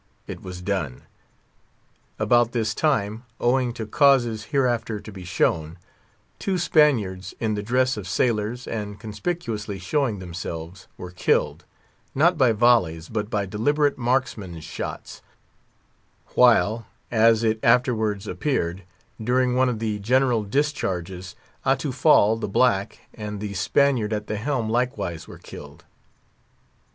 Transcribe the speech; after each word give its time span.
It 0.25 0.41
was 0.41 0.63
done. 0.63 1.03
About 2.17 2.53
this 2.53 2.73
time, 2.73 3.21
owing 3.39 3.71
to 3.73 3.85
causes 3.85 4.45
hereafter 4.45 4.99
to 4.99 5.11
be 5.11 5.23
shown, 5.23 5.77
two 6.39 6.57
Spaniards, 6.57 7.35
in 7.39 7.53
the 7.53 7.61
dress 7.61 7.97
of 7.97 8.07
sailors, 8.07 8.67
and 8.67 8.99
conspicuously 8.99 9.77
showing 9.77 10.17
themselves, 10.17 10.87
were 10.97 11.11
killed; 11.11 11.65
not 12.15 12.35
by 12.35 12.51
volleys, 12.51 13.09
but 13.09 13.29
by 13.29 13.45
deliberate 13.45 13.95
marksman's 13.95 14.63
shots; 14.63 15.21
while, 16.33 16.87
as 17.11 17.43
it 17.43 17.59
afterwards 17.61 18.25
appeared, 18.25 18.81
by 19.19 19.45
one 19.51 19.69
of 19.69 19.77
the 19.77 19.99
general 19.99 20.41
discharges, 20.43 21.35
Atufal, 21.63 22.37
the 22.37 22.47
black, 22.47 23.01
and 23.13 23.39
the 23.39 23.53
Spaniard 23.53 24.13
at 24.13 24.25
the 24.25 24.37
helm 24.37 24.67
likewise 24.67 25.27
were 25.27 25.37
killed. 25.37 25.85